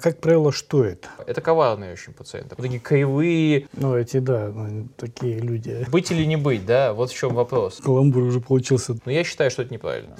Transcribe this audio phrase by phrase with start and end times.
[0.00, 1.08] как правило, что это?
[1.26, 2.56] Это коварные очень пациенты.
[2.56, 3.68] Такие кривые.
[3.74, 5.86] Ну, эти, да, ну, такие люди.
[5.90, 6.94] Быть или не быть, да?
[6.94, 7.80] Вот в чем вопрос.
[7.84, 8.96] Каламбур уже получился.
[9.04, 10.16] Но я считаю, что это неправильно.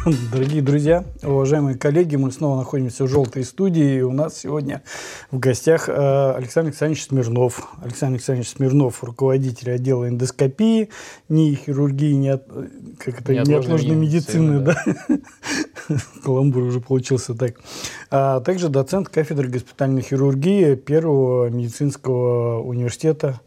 [0.32, 3.98] Дорогие друзья, уважаемые коллеги, мы снова находимся в «Желтой студии».
[3.98, 4.82] И у нас сегодня
[5.30, 7.68] в гостях э, Александр Александрович Смирнов.
[7.82, 10.88] Александр Александрович Смирнов, руководитель отдела эндоскопии,
[11.28, 12.46] не хирургии, не от,
[12.98, 14.60] как это, неотложной медицины.
[14.60, 14.82] Да.
[14.86, 15.18] Да.
[16.24, 17.56] Каламбур уже получился так.
[18.10, 23.40] А также доцент кафедры госпитальной хирургии Первого медицинского университета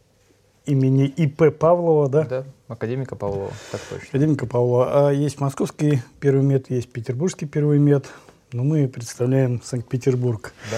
[0.66, 1.52] имени И.П.
[1.52, 2.24] Павлова, да?
[2.24, 4.08] Да, академика Павлова, так точно.
[4.10, 5.10] Академика Павлова.
[5.10, 8.08] А есть московский первый мед, есть петербургский первый мед,
[8.52, 10.54] но мы представляем Санкт-Петербург.
[10.72, 10.78] Да.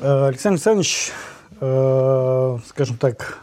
[0.00, 1.12] А, Александр Александрович,
[1.60, 3.38] а, скажем так,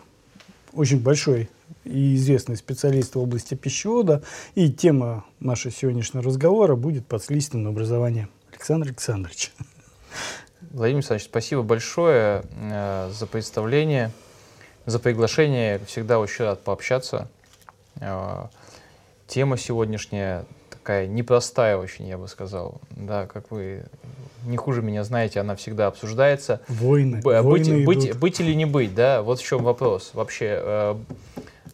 [0.74, 1.50] очень большой
[1.84, 4.22] и известный специалист в области пищевода,
[4.56, 8.28] и тема нашего сегодняшнего разговора будет подследственное образование.
[8.52, 9.54] Александр Александрович.
[10.72, 14.12] Владимир Александрович, спасибо большое э, за представление
[14.88, 15.80] за приглашение.
[15.86, 17.28] Всегда очень рад пообщаться.
[18.00, 18.50] А,
[19.28, 22.80] тема сегодняшняя такая непростая очень, я бы сказал.
[22.92, 23.84] Да, как вы
[24.46, 26.62] не хуже меня знаете, она всегда обсуждается.
[26.70, 27.22] Войны.
[27.22, 30.12] Б- войны быть, быть, быть или не быть, да, вот в чем вопрос.
[30.14, 30.96] Вообще, э,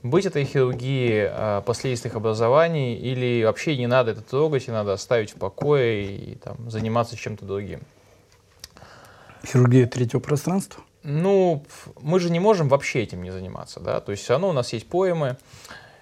[0.01, 5.31] быть этой хирургии э, последствиях образований или вообще не надо это трогать, и надо оставить
[5.31, 7.81] в покое и там, заниматься чем-то другим?
[9.45, 10.83] Хирургия третьего пространства?
[11.03, 11.65] Ну,
[12.01, 14.71] мы же не можем вообще этим не заниматься, да, то есть все равно у нас
[14.71, 15.37] есть поэмы.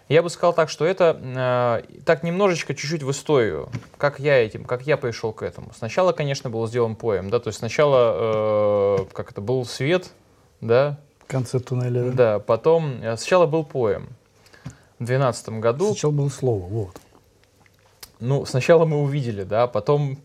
[0.09, 4.66] Я бы сказал так, что это э, так немножечко, чуть-чуть в историю, как я этим,
[4.66, 5.72] как я пришел к этому.
[5.73, 10.11] Сначала, конечно, был сделан поэм, да, то есть сначала, э, как это, был свет,
[10.59, 10.99] да.
[11.19, 12.11] В конце туннеля, да.
[12.11, 14.09] Да, потом, э, сначала был поэм
[14.99, 15.85] в 2012 году.
[15.88, 16.97] Сначала было слово, вот.
[18.19, 20.19] Ну, сначала мы увидели, да, потом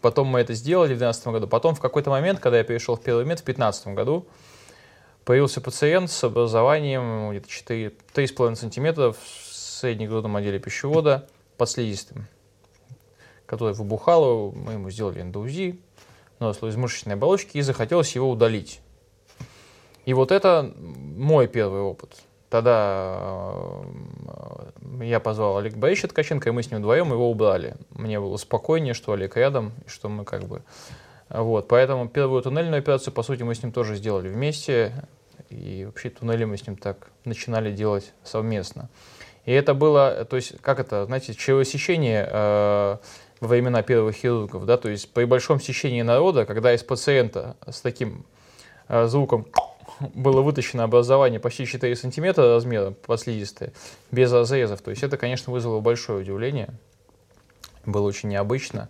[0.00, 1.48] Потом мы это сделали в 2012 году.
[1.48, 4.26] Потом в какой-то момент, когда я перешел в первый мед в 2015 году,
[5.24, 9.18] появился пациент с образованием где-то 3,5 сантиметра в
[9.52, 12.26] среднегрудном отделе пищевода под слизистым,
[13.46, 14.50] который выбухало.
[14.50, 15.80] Мы ему сделали эндоузи,
[16.38, 18.80] наросло из мышечной оболочки и захотелось его удалить.
[20.04, 22.14] И вот это мой первый опыт.
[22.50, 23.82] Тогда э,
[25.02, 27.76] я позвал Олега Борисовича Ткаченко, и мы с ним вдвоем его убрали.
[27.90, 30.62] Мне было спокойнее, что Олег рядом, и что мы как бы...
[31.28, 34.92] Вот, поэтому первую туннельную операцию, по сути, мы с ним тоже сделали вместе,
[35.50, 38.88] и вообще туннели мы с ним так начинали делать совместно.
[39.44, 42.96] И это было, то есть, как это, знаете, чревосечение э,
[43.40, 47.80] во времена первых хирургов, да, то есть при большом сечении народа, когда из пациента с
[47.80, 48.24] таким
[48.88, 49.46] э, звуком
[50.00, 53.72] было вытащено образование почти 4 сантиметра размера подслизистое,
[54.10, 54.82] без разрезов.
[54.82, 56.70] То есть это, конечно, вызвало большое удивление.
[57.86, 58.88] Было очень необычно.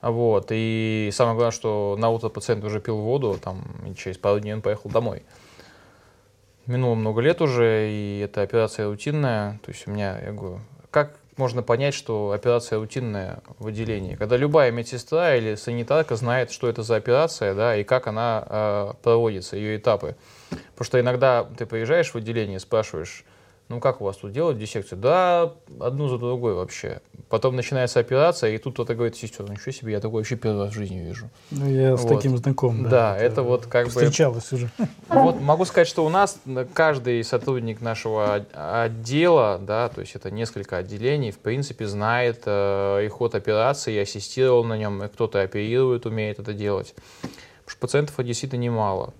[0.00, 0.46] Вот.
[0.50, 4.54] И самое главное, что на утро пациент уже пил воду, там, и через пару дней
[4.54, 5.22] он поехал домой.
[6.66, 9.60] Минуло много лет уже, и эта операция рутинная.
[9.64, 14.14] То есть у меня, я говорю, как можно понять, что операция рутинная в отделении.
[14.14, 18.92] Когда любая медсестра или санитарка знает, что это за операция, да, и как она э,
[19.02, 20.16] проводится, ее этапы.
[20.50, 23.24] Потому что иногда ты приезжаешь в отделение, спрашиваешь,
[23.70, 24.98] ну как у вас тут делают диссекцию?
[24.98, 27.00] Да, одну за другой вообще.
[27.28, 30.64] Потом начинается операция, и тут кто-то говорит, сестер, ну ничего себе, я такой вообще первый
[30.64, 31.30] раз в жизни вижу.
[31.52, 32.00] Ну, я вот.
[32.00, 32.90] с таким знаком, да.
[32.90, 34.56] Да, это, это вот как встречалось бы...
[34.56, 34.70] уже.
[35.08, 36.40] Вот могу сказать, что у нас
[36.74, 43.08] каждый сотрудник нашего отдела, да, то есть это несколько отделений, в принципе, знает э, и
[43.08, 46.92] ход операции, и ассистировал на нем, и кто-то оперирует, умеет это делать.
[47.20, 49.14] Потому что пациентов действительно немало.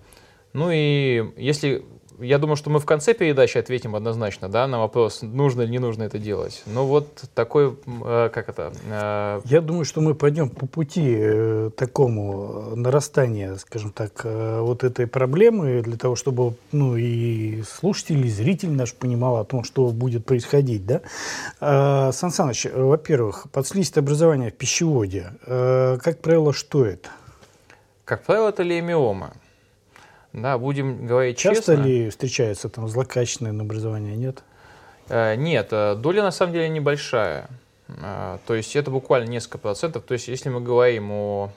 [0.51, 1.85] Ну и если
[2.21, 5.79] я думаю, что мы в конце передачи ответим однозначно, да, на вопрос, нужно или не
[5.79, 6.63] нужно это делать.
[6.65, 8.71] Ну вот такой, э, как это?
[8.89, 9.41] Э...
[9.45, 15.07] Я думаю, что мы пойдем по пути э, такому нарастания, скажем так, э, вот этой
[15.07, 20.25] проблемы для того, чтобы, ну и слушатель, и зритель наш понимал о том, что будет
[20.25, 21.01] происходить, да.
[21.59, 27.09] Э, Сан Саныч, во-первых, подслизистое образование в пищеводе, э, как правило, что это?
[28.05, 29.33] Как правило, это леймиома.
[30.33, 31.83] Да, будем говорить Часто честно.
[31.83, 34.43] ли встречаются там злокачественные образования, нет?
[35.09, 37.49] Э, нет, э, доля на самом деле небольшая.
[37.89, 40.03] Э, то есть это буквально несколько процентов.
[40.03, 41.51] То есть если мы говорим о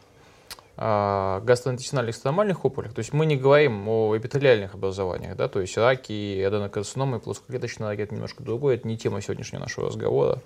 [0.77, 6.43] гастроинтестинальных стомальных опухолях, то есть мы не говорим о эпителиальных образованиях, да, то есть раки,
[6.43, 10.41] аденокарциномы, плоскоклеточные раки, это немножко другое, это не тема сегодняшнего нашего разговора.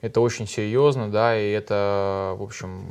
[0.00, 2.84] Это очень серьезно, да, и это, в общем,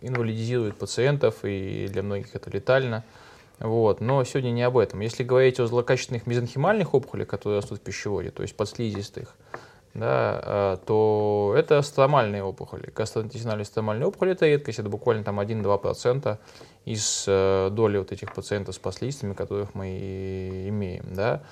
[0.00, 3.02] инвалидизирует пациентов, и для многих это летально.
[3.60, 4.00] Вот.
[4.00, 5.00] Но сегодня не об этом.
[5.00, 9.34] Если говорить о злокачественных мезенхимальных опухолях, которые растут в пищеводе, то есть подслизистых,
[9.94, 12.92] да, э, то это стомальные опухоли.
[12.94, 16.38] Гастроинтестинальные стомальные опухоли– это редкость, это буквально там 1-2%
[16.84, 21.14] из э, доли вот этих пациентов с последствиями, которых мы имеем.
[21.14, 21.42] Да.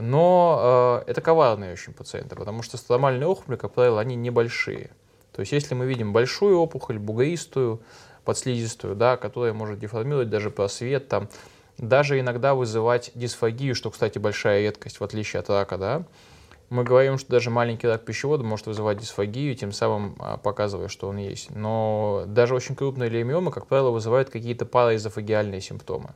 [0.00, 4.90] Но э, это коварные очень пациенты, потому что стомальные опухоли, как правило, они небольшие.
[5.32, 7.80] То есть если мы видим большую опухоль, бугристую,
[8.26, 11.30] подслизистую, да, которая может деформировать даже просвет, там,
[11.78, 16.04] даже иногда вызывать дисфагию, что, кстати, большая редкость, в отличие от рака, да,
[16.68, 21.08] мы говорим, что даже маленький рак пищевода может вызывать дисфагию, тем самым а, показывая, что
[21.08, 21.50] он есть.
[21.50, 26.10] Но даже очень крупные леймиомы, как правило, вызывают какие-то параэзофагиальные симптомы.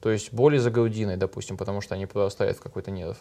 [0.00, 3.18] То есть боли за грудиной, допустим, потому что они прорастают в какой-то нерв.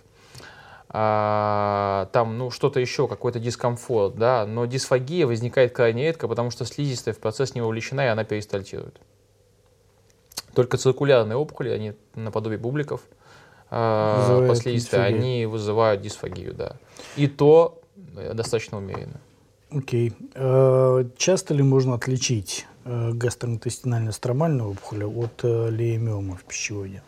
[0.93, 6.65] А, там, ну, что-то еще, какой-то дискомфорт, да, но дисфагия возникает крайне редко, потому что
[6.65, 8.99] слизистая в процесс не вовлечена, и она перистальтирует.
[10.53, 13.01] Только циркулярные опухоли, они наподобие бубликов,
[13.69, 16.75] а, последствия, они вызывают дисфагию, да.
[17.15, 17.81] И то
[18.17, 19.21] э, достаточно умеренно.
[19.69, 20.09] Окей.
[20.09, 20.31] Okay.
[20.35, 27.01] А, часто ли можно отличить э, гастроинтестинально-стромальную опухоль от э, леймиома в пищеводе?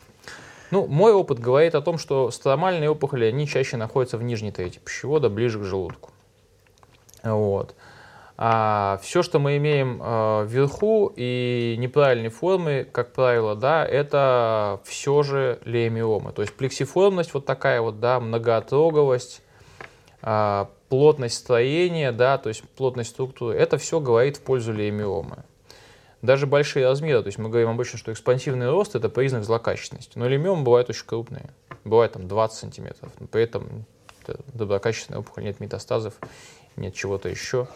[0.74, 4.80] Ну, мой опыт говорит о том, что стромальные опухоли, они чаще находятся в нижней трети
[4.80, 6.10] пищевода, ближе к желудку.
[7.22, 7.75] Вот.
[8.38, 15.22] А все, что мы имеем э, вверху и неправильной формы, как правило, да, это все
[15.22, 16.31] же леймиомы.
[16.31, 19.44] То есть плексиформность вот такая вот, да, многоотроговость,
[20.24, 25.44] э, плотность строения, да, то есть плотность структуры, это все говорит в пользу леймиомы.
[26.24, 30.18] Даже большие размеры, то есть мы говорим обычно, что экспансивный рост– это признак злокачественности.
[30.18, 31.50] Но лимиомы бывают очень крупные,
[31.84, 33.86] бывает там 20 сантиметров, но при этом
[34.22, 36.14] это доброкачественная опухоль, нет метастазов,
[36.78, 37.68] нет чего-то еще.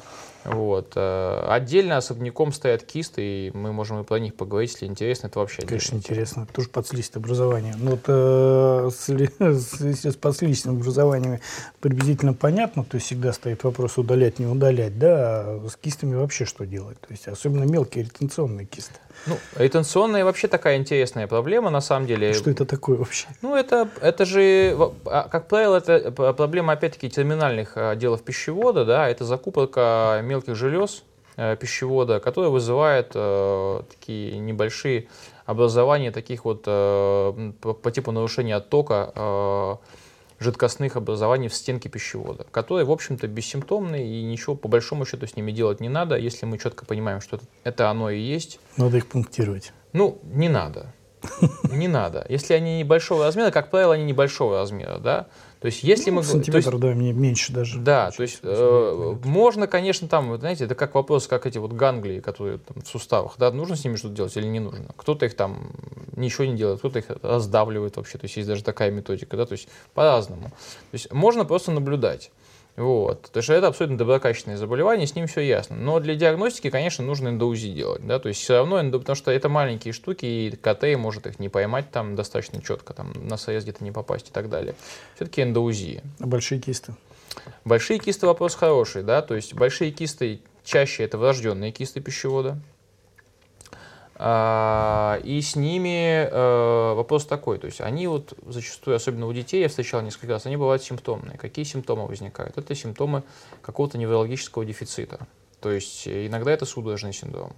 [0.43, 0.93] Вот.
[0.95, 5.27] Э, отдельно особняком стоят кисты, и мы можем и про них поговорить, если интересно.
[5.27, 6.43] Это вообще Конечно, интересно.
[6.43, 7.75] Это тоже подслизистое образование.
[7.77, 11.41] Но вот э, с, с, с подслизистым образованиями
[11.79, 16.45] приблизительно понятно, то есть всегда стоит вопрос удалять, не удалять, да, а с кистами вообще
[16.45, 16.99] что делать?
[17.01, 18.99] То есть особенно мелкие ретенционные кисты.
[19.25, 22.33] Ну, ретенционная вообще такая интересная проблема, на самом деле.
[22.33, 23.27] Что это такое вообще?
[23.41, 29.25] Ну, это, это же, а, как правило, это проблема, опять-таки, терминальных отделов пищевода, да, это
[29.25, 31.03] закупорка мелких желез
[31.35, 35.07] э, пищевода, которая вызывает э, такие небольшие
[35.45, 39.79] образования таких вот э, по, типу нарушения оттока
[40.39, 45.35] жидкостных образований в стенке пищевода, которые, в общем-то, бессимптомные и ничего по большому счету с
[45.35, 48.59] ними делать не надо, если мы четко понимаем, что это, это оно и есть.
[48.77, 49.73] Надо их пунктировать.
[49.93, 50.93] Ну, не надо.
[51.71, 52.25] Не надо.
[52.29, 55.27] Если они небольшого размера, как правило, они небольшого размера, да,
[55.59, 56.23] то есть, если ну, мы...
[56.23, 57.79] Сантиметр, есть, да, меньше даже.
[57.79, 62.19] Да, то есть, э, можно, конечно, там, знаете, это как вопрос, как эти вот ганглии,
[62.19, 64.85] которые там, в суставах, да, нужно с ними что-то делать или не нужно.
[64.95, 65.71] Кто-то их там
[66.15, 69.53] ничего не делает, кто-то их раздавливает вообще, то есть, есть даже такая методика, да, то
[69.53, 70.49] есть, по-разному.
[70.49, 72.31] То есть, можно просто наблюдать.
[72.77, 73.23] Вот.
[73.23, 75.75] Потому что это абсолютно доброкачественное заболевание, с ним все ясно.
[75.75, 78.05] Но для диагностики, конечно, нужно эндоузи делать.
[78.05, 78.19] Да?
[78.19, 78.99] То есть все равно, эндо...
[78.99, 83.11] потому что это маленькие штуки, и КТ может их не поймать там достаточно четко, там
[83.15, 84.75] на срез где-то не попасть и так далее.
[85.15, 86.03] Все-таки эндоузи.
[86.19, 86.93] А большие кисты?
[87.65, 92.59] Большие кисты вопрос хороший, да, то есть большие кисты чаще это врожденные кисты пищевода,
[94.19, 99.69] и с ними э, вопрос такой, то есть они вот зачастую, особенно у детей, я
[99.69, 101.37] встречал несколько раз, они бывают симптомные.
[101.37, 102.57] Какие симптомы возникают?
[102.57, 103.21] Это симптомы
[103.61, 105.27] какого-то неврологического дефицита.
[105.61, 107.53] То есть иногда это судорожный синдром.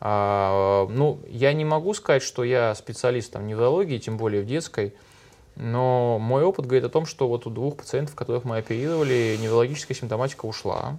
[0.00, 4.96] А, ну, я не могу сказать, что я специалист в неврологии, тем более в детской,
[5.54, 9.96] но мой опыт говорит о том, что вот у двух пациентов, которых мы оперировали, неврологическая
[9.96, 10.98] симптоматика ушла,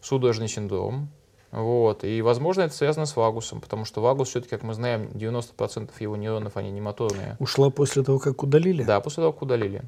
[0.00, 1.08] судорожный синдром,
[1.52, 2.04] вот.
[2.04, 6.16] И, возможно, это связано с вагусом, потому что вагус, все-таки, как мы знаем, 90% его
[6.16, 7.36] нейронов, они не моторные.
[7.38, 8.82] Ушла после того, как удалили?
[8.82, 9.82] Да, после того, как удалили.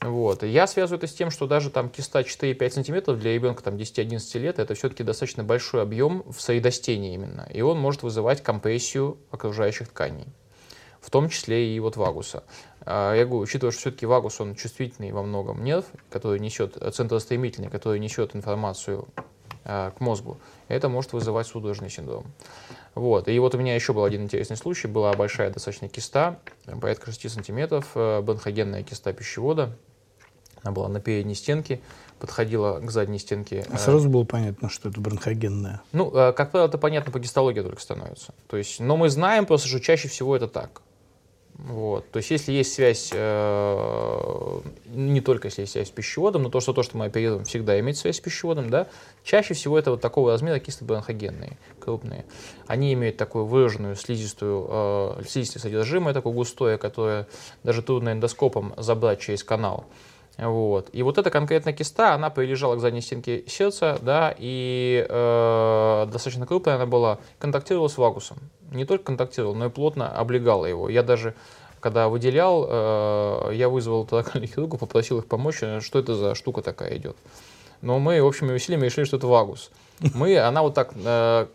[0.00, 0.42] Вот.
[0.42, 3.76] И я связываю это с тем, что даже там киста 4-5 сантиметров для ребенка там,
[3.76, 7.46] 10-11 лет это все-таки достаточно большой объем в средостении именно.
[7.52, 10.26] И он может вызывать компрессию окружающих тканей,
[11.02, 12.44] в том числе и вот вагуса.
[12.80, 17.68] А, я говорю, учитывая, что все-таки вагус, он чувствительный во многом нерв, который несет, центростремительный,
[17.68, 19.06] который несет информацию
[19.64, 20.38] к мозгу,
[20.68, 22.24] это может вызывать судорожный синдром.
[22.94, 23.28] Вот.
[23.28, 24.88] И вот у меня еще был один интересный случай.
[24.88, 26.38] Была большая достаточно киста,
[26.80, 29.76] порядка 6 сантиметров, э, бронхогенная киста пищевода.
[30.62, 31.80] Она была на передней стенке,
[32.18, 33.64] подходила к задней стенке.
[33.70, 35.80] А сразу было понятно, что это бронхогенная?
[35.92, 38.34] Ну, э, как правило, это понятно по гистологии только становится.
[38.48, 40.82] То есть, но мы знаем просто, что чаще всего это так.
[41.66, 42.10] Вот.
[42.10, 46.60] То есть, если есть связь, э, не только если есть связь с пищеводом, но то,
[46.60, 48.86] что то, что мы оперируем, всегда имеет связь с пищеводом, да,
[49.24, 52.24] чаще всего это вот такого размера кисты бронхогенные, крупные.
[52.66, 57.26] Они имеют такую выраженную слизистую, э, слизистое содержимое, такое густое, которое
[57.62, 59.84] даже трудно эндоскопом забрать через канал.
[60.40, 60.88] Вот.
[60.92, 66.46] И вот эта конкретная киста, она прилежала к задней стенке сердца, да, и э, достаточно
[66.46, 68.38] крупная она была, контактировала с вагусом.
[68.70, 70.88] Не только контактировала, но и плотно облегала его.
[70.88, 71.34] Я даже,
[71.80, 76.62] когда выделял, э, я вызвал тонакальных хирургов, попросил их помочь, э, что это за штука
[76.62, 77.16] такая идет.
[77.82, 79.70] Но мы общими усилиями решили, что это вагус.
[80.14, 81.46] Мы, она вот так э,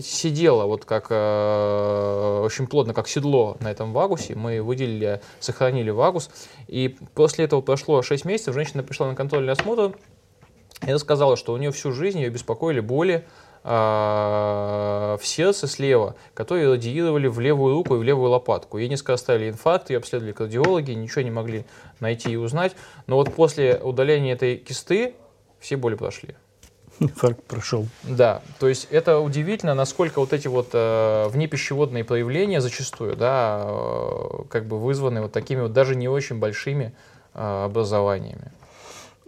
[0.00, 4.34] сидела вот как э, очень плотно, как седло на этом вагусе.
[4.34, 6.30] Мы выделили, сохранили вагус.
[6.68, 9.94] И после этого прошло 6 месяцев, женщина пришла на контрольный осмотр
[10.86, 13.26] и рассказала, что у нее всю жизнь ее беспокоили боли
[13.62, 13.68] э,
[15.20, 18.78] в сердце слева, которые радиировали в левую руку и в левую лопатку.
[18.78, 21.66] Ей несколько ставили инфаркт, ее обследовали кардиологи, ничего не могли
[22.00, 22.72] найти и узнать.
[23.06, 25.14] Но вот после удаления этой кисты
[25.60, 26.34] все боли прошли.
[27.06, 27.86] Инфаркт прошел.
[28.04, 34.44] Да, то есть это удивительно, насколько вот эти вот э, внепищеводные проявления зачастую, да, э,
[34.48, 36.92] как бы вызваны вот такими вот даже не очень большими
[37.34, 38.52] э, образованиями.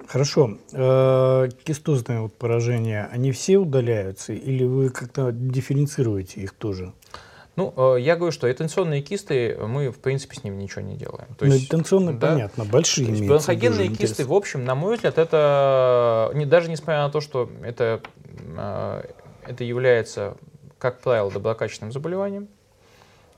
[0.06, 0.58] Хорошо.
[0.72, 6.92] Э, кистозные вот поражения, они все удаляются или вы как-то дифференцируете их тоже?
[7.56, 11.34] Ну, э, я говорю, что интенционные кисты, мы, в принципе, с ними ничего не делаем.
[11.38, 16.32] То ну, интенционные, да, понятно, большие то Бронхогенные кисты, в общем, на мой взгляд, это,
[16.34, 18.00] не, даже несмотря на то, что это,
[18.56, 19.04] э,
[19.46, 20.36] это является,
[20.78, 22.48] как правило, доброкачественным заболеванием,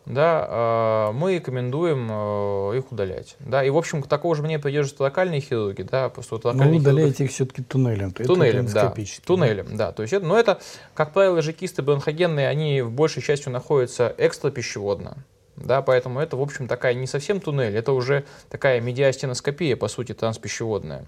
[0.06, 3.34] да, а, мы рекомендуем э, их удалять.
[3.40, 5.82] Да, и, в общем, такого же мне придерживаются локальные хирурги.
[5.82, 8.12] Да, просто Но вы удаляете их все-таки туннелем.
[8.12, 8.94] Туннелем, да.
[9.24, 9.90] Туннелем, да.
[9.90, 10.60] То есть это, но это,
[10.94, 15.16] как правило, же кисты бронхогенные, они в большей частью находятся экстрапищеводно.
[15.56, 20.14] Да, поэтому это, в общем, такая не совсем туннель, это уже такая медиастеноскопия, по сути,
[20.14, 21.04] транспищеводная.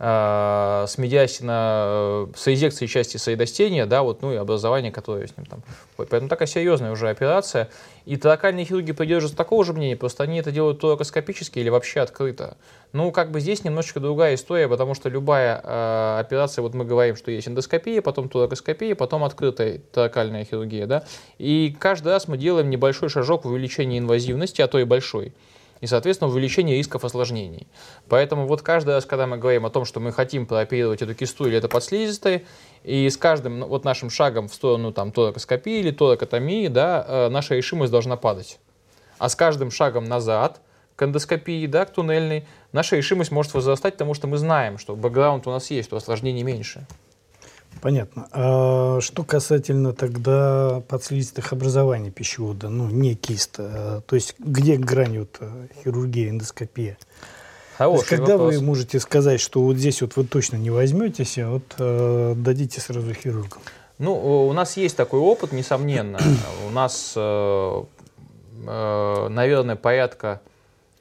[0.00, 5.36] Э, с медиасина, э, с резекцией части соедостения, да, вот, ну и образование, которое с
[5.36, 5.62] ним там.
[5.96, 7.68] Поэтому такая серьезная уже операция.
[8.04, 12.56] И торакальные хирурги придерживаются такого же мнения, просто они это делают торакоскопически или вообще открыто.
[12.92, 17.16] Ну, как бы здесь немножечко другая история, потому что любая э, операция, вот мы говорим,
[17.16, 21.04] что есть эндоскопия, потом торакоскопия, потом открытая торакальная хирургия, да,
[21.38, 25.34] и каждый раз мы делаем небольшой шажок в увеличении инвазивности, а то и большой
[25.80, 27.68] и, соответственно, увеличение рисков осложнений.
[28.08, 31.46] Поэтому вот каждый раз, когда мы говорим о том, что мы хотим прооперировать эту кисту
[31.46, 32.46] или это подслизистой,
[32.84, 37.28] и с каждым ну, вот нашим шагом в сторону там, торакоскопии или торакотомии, да, э,
[37.28, 38.58] наша решимость должна падать.
[39.18, 40.60] А с каждым шагом назад,
[40.96, 45.46] к эндоскопии, да, к туннельной, наша решимость может возрастать, потому что мы знаем, что бэкграунд
[45.46, 46.86] у нас есть, что осложнений меньше.
[47.80, 48.28] Понятно.
[48.32, 55.40] А что касательно тогда подслизистых образований пищевода, ну, не киста, то есть где грань вот
[55.82, 56.98] хирургия, эндоскопия?
[57.76, 58.56] Хороший есть, когда вопрос.
[58.56, 62.80] вы можете сказать, что вот здесь вот вы точно не возьметесь, а вот э, дадите
[62.80, 63.60] сразу хирургам?
[63.98, 66.18] Ну, у нас есть такой опыт, несомненно.
[66.68, 67.82] У нас, э,
[68.66, 70.40] э, наверное, порядка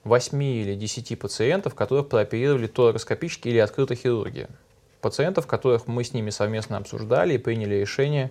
[0.04, 4.48] 8 или 10 пациентов, которых прооперировали торакоскопически или открытой хирургии
[5.08, 8.30] пациентов, которых мы с ними совместно обсуждали и приняли решение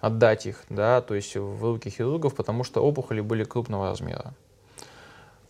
[0.00, 4.32] отдать их, да, то есть в руки хирургов, потому что опухоли были крупного размера.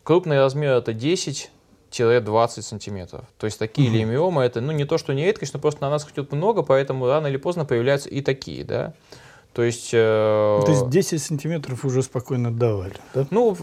[0.03, 3.25] Крупный размер это 10-20 сантиметров.
[3.39, 3.97] То есть такие угу.
[3.97, 7.07] лимиомы, это ну, не то, что не редкость, но просто на нас хотят много, поэтому
[7.07, 8.65] рано или поздно появляются и такие.
[8.65, 8.93] Да?
[9.53, 9.91] То есть...
[9.93, 13.27] Э, То есть 10 сантиметров уже спокойно давали, да?
[13.31, 13.57] Ну,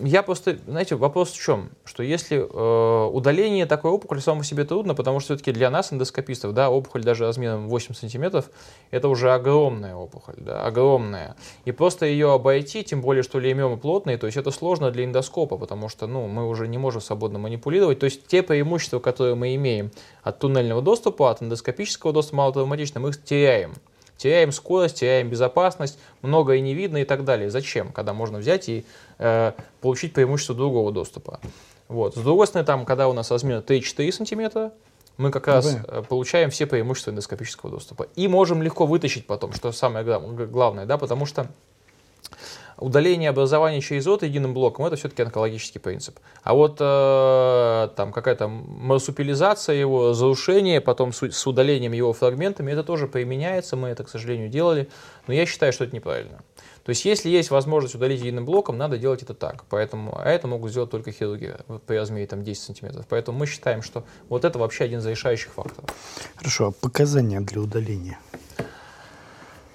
[0.00, 1.70] я просто, знаете, вопрос в чем?
[1.84, 6.54] Что если э, удаление такой опухоли само себе трудно, потому что все-таки для нас, эндоскопистов,
[6.54, 8.48] да, опухоль даже размером 8 сантиметров,
[8.92, 11.34] это уже огромная опухоль, да, огромная.
[11.64, 15.58] И просто ее обойти, тем более, что леймиомы плотные, то есть это сложно для эндоскопа,
[15.58, 17.98] потому что, ну, мы уже не можем свободно манипулировать.
[17.98, 19.90] То есть те преимущества, которые мы имеем
[20.22, 23.74] от туннельного доступа, от эндоскопического доступа малотравматично, мы их теряем
[24.16, 27.50] теряем скорость, теряем безопасность, многое не видно и так далее.
[27.50, 28.84] Зачем, когда можно взять и
[29.18, 31.40] э, получить преимущество другого доступа?
[31.88, 32.16] Вот.
[32.16, 34.72] С другой стороны, там, когда у нас размер 3-4 сантиметра,
[35.16, 35.84] мы как раз да.
[35.88, 38.08] Э, получаем все преимущества эндоскопического доступа.
[38.16, 41.48] И можем легко вытащить потом, что самое главное, да, потому что
[42.84, 46.18] удаление образования через рот единым блоком это все-таки онкологический принцип.
[46.42, 52.84] А вот э, там какая-то марсупилизация его, разрушение, потом с, с удалением его фрагментами, это
[52.84, 54.88] тоже применяется, мы это, к сожалению, делали,
[55.26, 56.42] но я считаю, что это неправильно.
[56.84, 59.64] То есть, если есть возможность удалить единым блоком, надо делать это так.
[59.70, 61.54] Поэтому, а это могут сделать только хирурги
[61.86, 63.06] при размере там, 10 сантиметров.
[63.08, 65.88] Поэтому мы считаем, что вот это вообще один из решающих факторов.
[66.36, 68.18] Хорошо, а показания для удаления?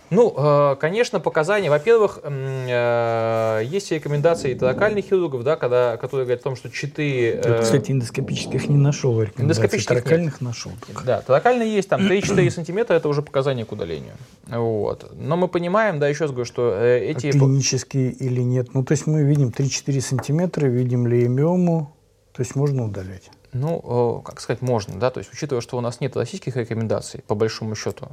[0.10, 1.70] Ну, э, конечно, показания.
[1.70, 7.40] Во-первых, э, есть рекомендации локальных хирургов, да, когда, которые говорят о том, что читы...
[7.44, 10.72] Ты, кстати, эндоскопических не нашел Эндоскопических Торакальных нашел.
[10.86, 11.04] Только.
[11.04, 14.14] Да, торакальные есть, там 3-4 сантиметра, это уже показания к удалению.
[14.48, 15.12] Вот.
[15.16, 17.28] Но мы понимаем, да, еще раз говорю, что э, эти...
[17.28, 18.74] А клинические или нет?
[18.74, 21.96] Ну, то есть мы видим 3-4 сантиметра, видим леймиому,
[22.34, 23.30] То есть можно удалять?
[23.52, 27.34] Ну, как сказать, можно, да, то есть учитывая, что у нас нет российских рекомендаций, по
[27.34, 28.10] большому счету,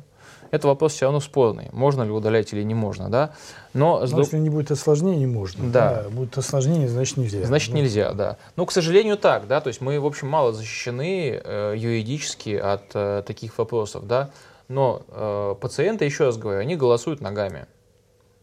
[0.50, 3.34] это вопрос все равно спорный, можно ли удалять или не можно, да.
[3.72, 5.70] Но, Но если не будет осложнений, можно.
[5.70, 6.02] Да.
[6.04, 6.10] да.
[6.10, 7.44] Будет осложнение, значит нельзя.
[7.44, 7.80] Значит ну.
[7.80, 8.36] нельзя, да.
[8.56, 12.84] Ну, к сожалению, так, да, то есть мы, в общем, мало защищены э, юридически от
[12.94, 14.30] э, таких вопросов, да.
[14.68, 17.66] Но э, пациенты, еще раз говорю, они голосуют ногами,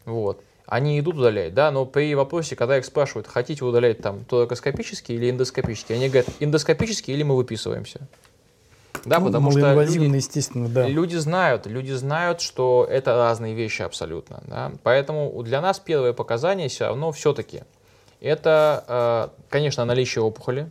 [0.04, 5.12] вот они идут удалять, да, но при вопросе, когда их спрашивают, хотите удалять там торакоскопически
[5.12, 8.08] или эндоскопически, они говорят, эндоскопически или мы выписываемся.
[9.04, 10.86] Да, ну, потому что люди, естественно, да.
[10.86, 14.42] люди знают, люди знают, что это разные вещи абсолютно.
[14.46, 14.72] Да?
[14.82, 17.62] Поэтому для нас первое показание все равно все-таки
[18.20, 20.70] это, э, конечно, наличие опухоли,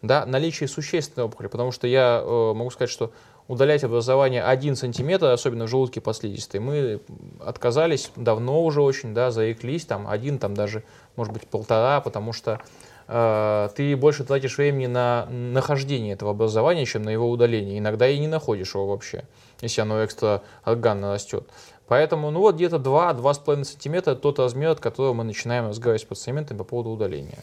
[0.00, 3.12] да, наличие существенной опухоли, потому что я э, могу сказать, что
[3.48, 7.00] удалять образование 1 сантиметр, особенно в желудке подслизистой, мы
[7.40, 10.84] отказались давно уже очень, да, заиклись, там один, там даже,
[11.16, 12.60] может быть, полтора, потому что
[13.06, 17.78] ты больше тратишь времени на нахождение этого образования, чем на его удаление.
[17.78, 19.24] Иногда и не находишь его вообще,
[19.60, 21.44] если оно экстра органно растет.
[21.88, 26.58] Поэтому, ну вот где-то 2-2,5 сантиметра тот размер, от которого мы начинаем разговаривать с пациентами
[26.58, 27.42] по поводу удаления.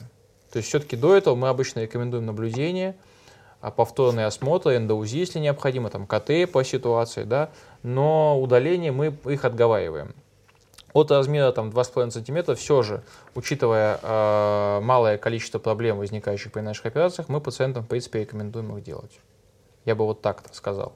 [0.51, 2.95] То есть все-таки до этого мы обычно рекомендуем наблюдение–
[3.61, 7.49] а повторный осмотр, эндоузи, если необходимо, там КТ по ситуации, да,
[7.83, 10.15] но удаление мы их отговариваем.
[10.93, 13.03] От размера там 2,5 см все же,
[13.35, 18.83] учитывая э, малое количество проблем, возникающих при наших операциях, мы пациентам, в принципе, рекомендуем их
[18.83, 19.19] делать.
[19.85, 20.93] Я бы вот так сказал.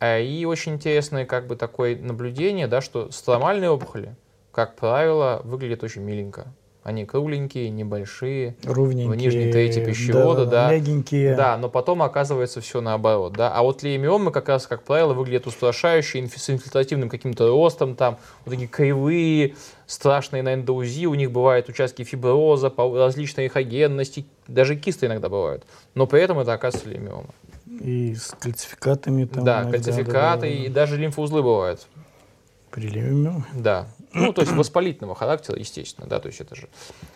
[0.00, 4.16] А, и очень интересное как бы такое наблюдение, да, что стромальные опухоли,
[4.52, 6.52] как правило, выглядят очень миленько.
[6.84, 11.34] Они кругленькие, небольшие, Ровненькие, в нижней трети пищевода, да, да, мягенькие.
[11.36, 13.52] Да, но потом оказывается все наоборот, да.
[13.52, 18.52] А вот леймиомы как раз, как правило, выглядят устрашающие, с инфильтративным каким-то ростом, там, вот
[18.52, 19.54] такие кривые,
[19.86, 25.66] страшные на эндоузи, у них бывают участки фиброза, различной эхогенности, даже кисты иногда бывают.
[25.94, 27.34] Но при этом это оказывается леймиома.
[27.80, 29.44] И с кальцификатами там.
[29.44, 30.46] Да, иногда, кальцификаты, да, да, да.
[30.46, 31.86] и даже лимфоузлы бывают.
[32.70, 33.44] При леймиоме?
[33.54, 33.88] Да.
[34.12, 36.68] Ну, то есть воспалительного характера, естественно, да, то есть это же,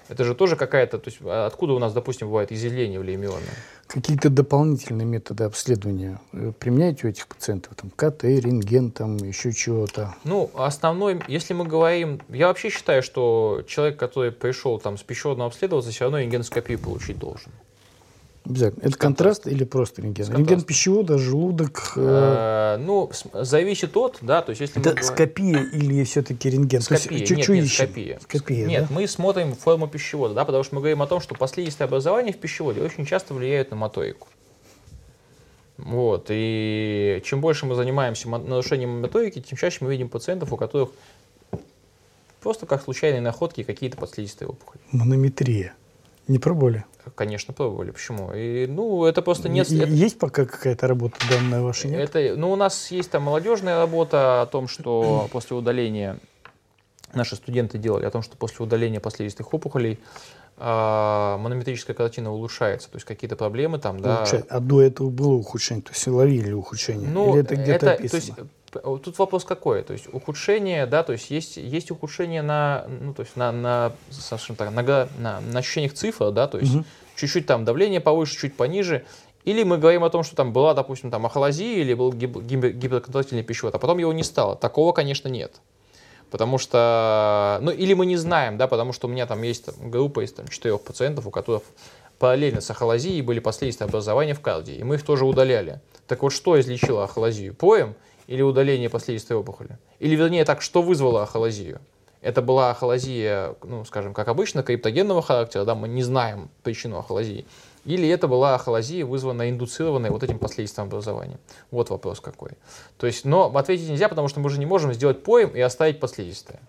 [0.09, 3.47] это же тоже какая-то, то есть а откуда у нас, допустим, бывает изъявление в леймиоме?
[3.87, 7.75] Какие-то дополнительные методы обследования э, применяете у этих пациентов?
[7.75, 10.15] Там КТ, рентген, там еще чего-то?
[10.25, 15.49] Ну, основной, если мы говорим, я вообще считаю, что человек, который пришел там с пищеводного
[15.49, 17.53] обследоваться, все равно рентгеноскопию получить должен.
[18.45, 18.83] Обязательно.
[18.83, 20.33] Это контраст или просто рентген?
[20.33, 21.93] Рентген пищевода, желудок?
[21.97, 22.77] Э...
[22.77, 25.03] э ну, зависит от, да, то есть если Это мы...
[25.03, 26.81] скопия или все-таки рентген?
[26.81, 28.19] Скопия, есть, нет, нет, скопия.
[28.21, 28.95] скопия нет, да?
[28.95, 32.39] мы смотрим форму пищевода, да, потому что мы говорим о том, что последствия образования в
[32.39, 34.27] пищеводе очень часто влияют на моторику.
[35.79, 40.91] Вот, и чем больше мы занимаемся нарушением моторики, тем чаще мы видим пациентов, у которых
[42.41, 44.81] просто как случайные находки какие-то подслизистые опухоли.
[44.91, 45.75] Манометрия.
[46.29, 46.85] Не пробовали?
[47.15, 47.91] Конечно, пробовали.
[47.91, 48.33] Почему?
[48.33, 49.71] И, ну, это просто нет...
[49.71, 52.15] И, это, есть пока какая-то работа данная ваша, нет?
[52.15, 56.19] Это, ну, у нас есть там молодежная работа о том, что после удаления,
[57.15, 59.99] наши студенты делали, о том, что после удаления последствий опухолей
[60.57, 64.25] а, манометрическая картина улучшается, то есть какие-то проблемы там, да.
[64.49, 67.09] А до этого было ухудшение, то есть ловили ухудшение?
[67.09, 68.37] Ну, Или это где-то это, описано?
[68.37, 72.87] То есть, Тут вопрос какой, то есть ухудшение, да, то есть есть, есть ухудшение на,
[72.89, 74.83] ну, то есть на, на, скажем так, на,
[75.19, 76.85] на, на ощущениях цифр, да, то есть угу.
[77.17, 79.05] чуть-чуть там давление повыше, чуть пониже,
[79.45, 83.75] или мы говорим о том, что там была, допустим, там ахолазия или был гиперконтрактильный пищевод,
[83.75, 84.57] а потом его не стало.
[84.57, 85.61] Такого, конечно, нет.
[86.31, 89.91] Потому что, ну, или мы не знаем, да, потому что у меня там есть там,
[89.91, 91.63] группа из там, четырех пациентов, у которых
[92.19, 95.81] параллельно с ахолазией были последствия образования в кардии, и мы их тоже удаляли.
[96.07, 97.53] Так вот, что излечило ахолазию?
[97.55, 97.95] Поем
[98.33, 99.79] или удаление последствий опухоли?
[99.99, 101.81] Или, вернее, так, что вызвало ахолазию?
[102.23, 107.45] Это была ахолазия, ну, скажем, как обычно, криптогенного характера, да, мы не знаем причину ахолазии.
[107.85, 111.39] Или это была ахолазия, вызванная, индуцированная вот этим последствием образования.
[111.71, 112.53] Вот вопрос какой.
[112.97, 116.01] То есть, но ответить нельзя, потому что мы же не можем сделать поем и оставить
[116.01, 116.61] последствия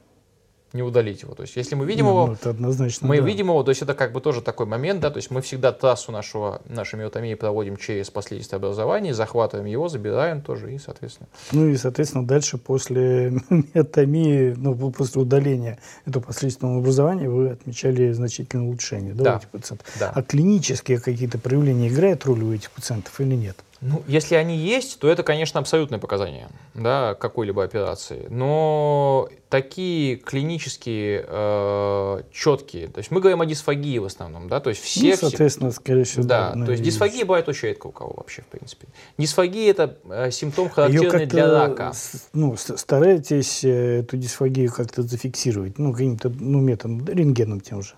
[0.73, 1.35] не удалить его.
[1.35, 3.25] То есть, если мы видим ну, его, это однозначно, мы да.
[3.25, 5.71] видим его, то есть это как бы тоже такой момент, да, то есть мы всегда
[5.71, 11.29] трассу нашего, нашей миотомии проводим через последствия образования, захватываем его, забираем тоже и, соответственно.
[11.51, 18.65] Ну и, соответственно, дальше после миотомии, ну, после удаления этого последственного образования вы отмечали значительное
[18.65, 19.33] улучшение, да, да.
[19.35, 19.87] у этих пациентов.
[19.99, 20.11] Да.
[20.13, 23.57] А клинические какие-то проявления играют роль у этих пациентов или нет?
[23.85, 28.27] Ну, если они есть, то это, конечно, абсолютное показание да, какой-либо операции.
[28.29, 34.69] Но такие клинические, э, четкие, то есть мы говорим о дисфагии в основном, да, то
[34.69, 35.11] есть все...
[35.11, 36.23] Ну, соответственно, скорее всего.
[36.23, 38.87] Да, да то есть дисфагия бывает очень редко у кого вообще, в принципе.
[39.17, 41.91] Дисфагия это э, симптом характерный для рака.
[42.31, 47.95] Ну, стараетесь э, эту дисфагию как-то зафиксировать, ну, каким-то ну, методом, рентгеном тем же.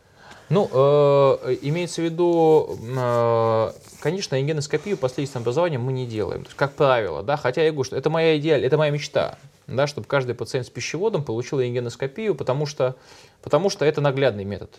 [0.49, 6.43] Ну, э, имеется в виду, э, конечно, рентгеноскопию по следственным образованиям мы не делаем.
[6.43, 9.87] Есть, как правило, да, хотя я говорю, что это моя идея, это моя мечта, да,
[9.87, 12.95] чтобы каждый пациент с пищеводом получил рентгеноскопию, потому что,
[13.41, 14.69] потому что это наглядный метод.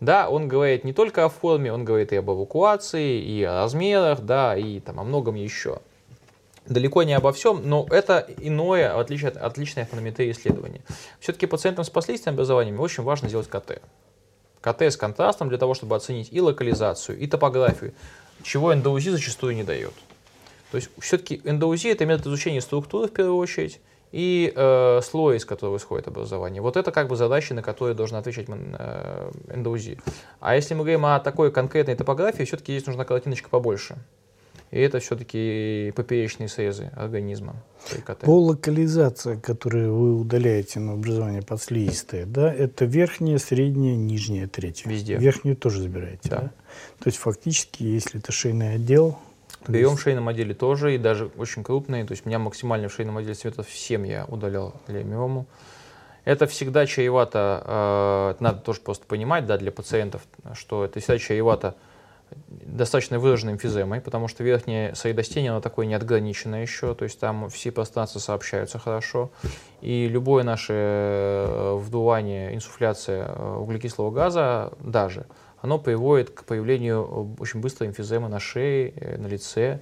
[0.00, 4.20] Да, он говорит не только о форме, он говорит и об эвакуации, и о размерах,
[4.20, 5.80] да, и там, о многом еще.
[6.66, 10.82] Далеко не обо всем, но это иное, отличие, отличное фонометрия исследование.
[11.18, 13.80] Все-таки пациентам с последственным образованием очень важно сделать КТ.
[14.66, 17.94] КТ с контрастом для того, чтобы оценить и локализацию, и топографию,
[18.42, 19.94] чего эндоузи зачастую не дает.
[20.72, 25.44] То есть все-таки эндоузи это метод изучения структуры в первую очередь, и э, слой, из
[25.44, 26.62] которого исходит образование.
[26.62, 29.30] Вот это как бы задачи, на которые должен отвечать э.
[30.40, 33.96] А если мы говорим о такой конкретной топографии, все-таки здесь нужна картиночка побольше.
[34.76, 37.56] И это все-таки поперечные срезы организма.
[38.20, 44.84] По локализации, которую вы удаляете на образование подслизистое, да, это верхняя, средняя, нижняя треть.
[44.84, 45.16] Везде.
[45.16, 46.40] Верхнюю тоже забираете, да?
[46.40, 46.46] да?
[46.98, 49.18] То есть фактически, если это шейный отдел,
[49.66, 50.00] Берем есть...
[50.00, 52.04] в шейном отделе тоже, и даже очень крупные.
[52.04, 55.46] То есть у меня максимально в шейном отделе цветов 7 я удалял для миому.
[56.26, 60.20] Это всегда чревато, э, надо тоже просто понимать, да, для пациентов,
[60.52, 61.76] что это всегда чревато
[62.48, 67.72] достаточно выраженной эмфиземой, потому что верхнее средостение, оно такое неотграниченное еще, то есть там все
[67.72, 69.30] пространства сообщаются хорошо,
[69.80, 75.26] и любое наше э, вдувание, инсуфляция э, углекислого газа даже,
[75.60, 79.80] оно приводит к появлению очень быстрой эмфиземы на шее, э, на лице,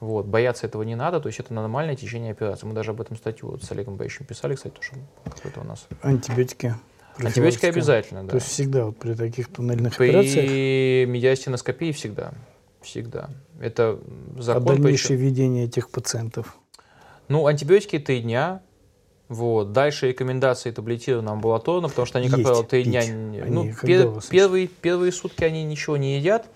[0.00, 0.26] вот.
[0.26, 2.66] Бояться этого не надо, то есть это нормальное течение операции.
[2.66, 4.92] Мы даже об этом статью вот с Олегом Боевичем писали, кстати, тоже
[5.24, 5.88] какой-то у нас.
[6.02, 6.72] Антибиотики
[7.18, 8.30] Антибиотики обязательно, да.
[8.30, 10.46] То есть всегда вот при таких туннельных при операциях?
[10.46, 12.32] При медиастиноскопии всегда.
[12.80, 13.30] Всегда.
[13.60, 13.98] Это
[14.38, 14.62] закон.
[14.62, 15.26] А дальнейшее причем...
[15.26, 16.56] ведение этих пациентов?
[17.28, 18.62] Ну, антибиотики три дня.
[19.28, 19.72] Вот.
[19.72, 23.02] Дальше рекомендации таблетированы амбулаторно, потому что они, как правило, три дня...
[23.46, 26.46] ну, пер, первые, первые сутки они ничего не едят.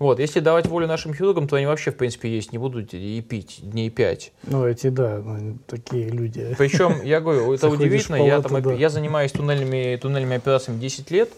[0.00, 3.20] Вот, если давать волю нашим хирургам, то они вообще, в принципе, есть не будут и
[3.20, 4.32] пить дней пять.
[4.44, 6.54] Ну, эти, да, ну, такие люди.
[6.56, 8.72] Причем, я говорю, это удивительно, я, там, да.
[8.72, 11.30] я занимаюсь туннельными, туннельными операциями 10 лет,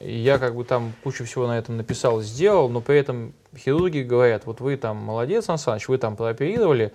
[0.00, 4.44] я как бы там кучу всего на этом написал, сделал, но при этом хирурги говорят,
[4.44, 6.92] вот вы там молодец, Сан Саныч, вы там прооперировали,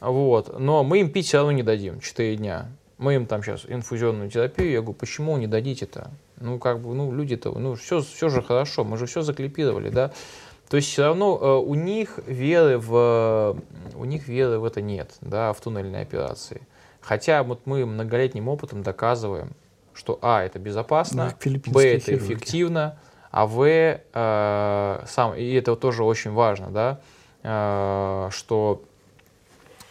[0.00, 2.66] вот, но мы им пить все равно не дадим 4 дня.
[2.98, 6.10] Мы им там сейчас инфузионную терапию, я говорю, почему не дадите-то?
[6.40, 10.10] Ну, как бы, ну, люди-то, ну, все, все же хорошо, мы же все заклипировали, да.
[10.70, 13.56] То есть все равно э, у них веры в,
[13.94, 16.62] у них веры в это нет, да, в туннельные операции.
[17.00, 19.52] Хотя вот мы многолетним опытом доказываем,
[19.94, 22.24] что А, это безопасно, ну, Б, это хирурги.
[22.24, 22.98] эффективно,
[23.30, 27.00] а В, э, сам, и это тоже очень важно, да,
[27.42, 28.84] э, что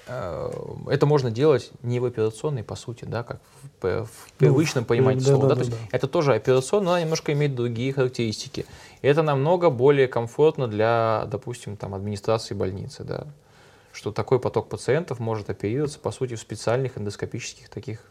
[0.09, 3.39] это можно делать не в операционной, по сути, да, как
[3.81, 5.49] в, в ну, привычном ну, понимании да, слова.
[5.49, 5.97] Да, да, да, то есть да.
[5.97, 8.65] Это тоже операционная, но она немножко имеет другие характеристики.
[9.01, 13.27] И это намного более комфортно для, допустим, там, администрации больницы, да,
[13.91, 18.03] что такой поток пациентов может оперироваться, по сути, в специальных эндоскопических таких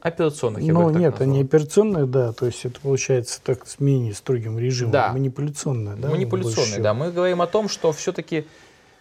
[0.00, 0.62] операционных.
[0.62, 4.92] Ну, нет, они операционные, да, то есть это получается так с менее строгим режимом.
[4.92, 5.12] Да.
[5.12, 6.08] Манипуляционные, да?
[6.08, 6.94] Манипуляционные, да.
[6.94, 8.46] Мы говорим о том, что все-таки Э,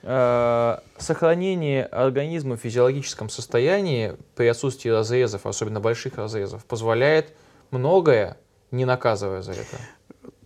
[0.03, 7.33] сохранение организма в физиологическом состоянии при отсутствии разрезов, особенно больших разрезов, позволяет
[7.71, 8.37] многое,
[8.71, 9.77] не наказывая за это.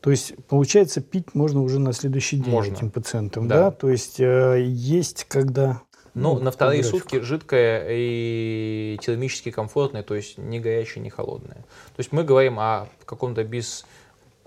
[0.01, 2.73] То есть, получается, пить можно уже на следующий день можно.
[2.73, 3.63] этим пациентам, да?
[3.63, 3.71] да?
[3.71, 5.81] То есть, э, есть когда...
[6.13, 11.57] Ну, ну на вторые сутки жидкое и термически комфортное, то есть не горячее, не холодное.
[11.57, 13.85] То есть мы говорим о каком-то без,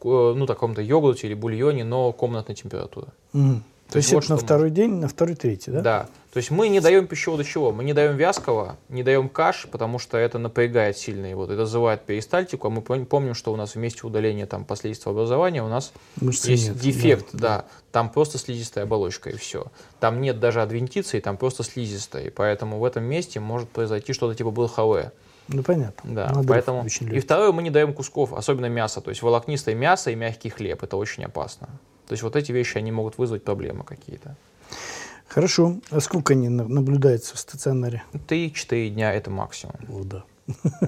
[0.02, 3.08] э, ну, таком-то йогурте или бульоне, но комнатной температуры.
[3.34, 3.60] Mm.
[3.90, 4.74] То, есть, вот это на второй мы...
[4.74, 5.80] день, на второй, третий, да?
[5.80, 6.08] Да.
[6.32, 7.72] То есть мы не даем пищевода чего?
[7.72, 11.44] Мы не даем вязкого, не даем каш, потому что это напрягает сильно его.
[11.44, 15.68] Это вызывает перистальтику, а мы помним, что у нас вместе удаления там последствий образования у
[15.68, 17.64] нас Мышцы есть нет, дефект, да, да.
[17.90, 19.66] Там просто слизистая оболочка и все.
[19.98, 22.26] Там нет даже адвентиции, там просто слизистая.
[22.26, 25.12] И поэтому в этом месте может произойти что-то типа БЛХВ.
[25.48, 26.14] Ну, понятно.
[26.14, 26.86] Да, Надрыв поэтому...
[26.86, 29.00] И второе, мы не даем кусков, особенно мяса.
[29.00, 30.84] То есть волокнистое мясо и мягкий хлеб.
[30.84, 31.68] Это очень опасно.
[32.10, 34.34] То есть вот эти вещи, они могут вызвать проблемы какие-то.
[35.28, 35.76] Хорошо.
[35.90, 38.02] А сколько они наблюдаются в стационаре?
[38.26, 39.76] Три-четыре дня это максимум.
[39.88, 40.24] О, да.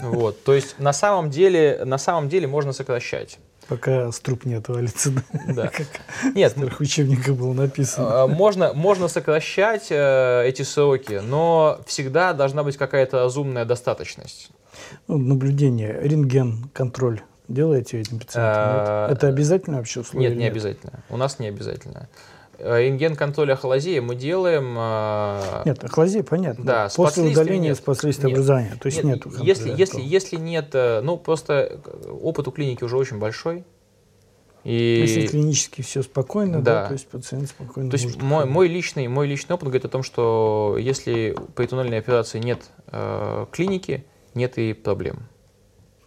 [0.02, 3.38] Вот, то есть на самом деле, на самом деле можно сокращать.
[3.68, 5.12] Пока струп не отвалится.
[5.46, 5.68] Да.
[5.68, 5.86] Как
[6.34, 6.56] Нет.
[6.56, 8.24] В учебниках было написано.
[8.24, 14.50] А, можно, можно сокращать э, эти сроки, но всегда должна быть какая-то разумная достаточность.
[15.06, 18.62] Ну, наблюдение, рентген, контроль делаете этим пациентам?
[18.64, 20.30] А, это обязательно вообще условие?
[20.30, 21.04] Нет, не обязательно.
[21.08, 22.08] У нас не обязательно.
[22.58, 24.74] Э, рентген контроль ахолазии мы делаем...
[24.78, 26.64] А, нет, ахолазия, понятно.
[26.64, 27.76] Да, После удаления нет.
[27.76, 28.76] с последствием образования.
[28.80, 30.70] То есть нет, нет если, если, если нет...
[30.74, 31.80] Э, ну, просто
[32.22, 33.64] опыт у клиники уже очень большой.
[34.64, 35.00] И...
[35.00, 36.82] Если клинически все спокойно, да.
[36.82, 39.88] да, то есть пациент спокойно То есть мой, мой, личный, мой личный опыт говорит о
[39.88, 45.28] том, что если при туннельной операции нет э, клиники, нет и проблем.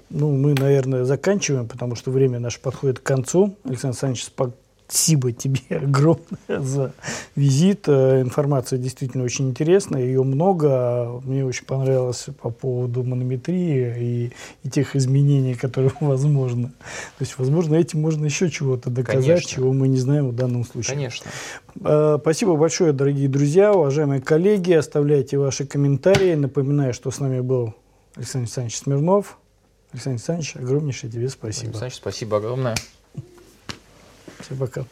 [0.09, 3.55] Ну, мы, наверное, заканчиваем, потому что время наше подходит к концу.
[3.63, 4.25] Александр Александрович,
[4.87, 6.93] Спасибо тебе огромное за
[7.35, 7.87] визит.
[7.87, 11.21] Э, информация действительно очень интересная, ее много.
[11.23, 14.31] Мне очень понравилось по поводу манометрии и,
[14.63, 16.67] и тех изменений, которые возможны.
[16.67, 19.49] То есть, возможно, этим можно еще чего-то доказать, Конечно.
[19.49, 20.95] чего мы не знаем в данном случае.
[20.95, 21.31] Конечно.
[21.83, 24.73] Э, спасибо большое, дорогие друзья, уважаемые коллеги.
[24.73, 26.35] Оставляйте ваши комментарии.
[26.35, 27.73] Напоминаю, что с нами был
[28.15, 29.39] Александр Александрович Смирнов.
[29.95, 31.47] Александр Александрович, огромнейшее тебе спасибо.
[31.47, 32.75] Александр Александрович, спасибо огромное.
[34.39, 34.85] Всем пока.